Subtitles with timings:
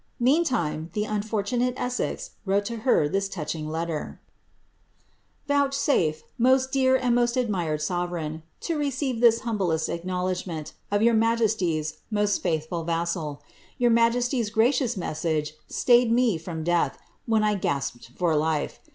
[0.19, 4.19] Meantime, the unfortunate Emcx wrote to her this touching letter:—
[5.47, 12.41] Vouchsafe, most dear and most admired sovereign, to receive this humblest aeknowledgment of your migesty*s most
[12.41, 13.41] faithful Tassal.
[13.77, 16.97] Your msieatfa gracious message staid me from death,
[17.27, 18.79] when I gasped for lifb.